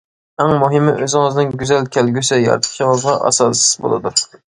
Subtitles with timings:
[0.43, 4.15] ئەڭ مۇھىمى ئۆزىڭىزنىڭ گۈزەل كەلگۈسى يارىتىشىڭىزغا ئاساس بولىدۇ.